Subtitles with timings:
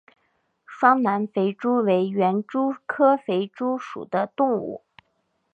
[0.65, 4.83] 双南肥蛛为园蛛科肥蛛属的动物。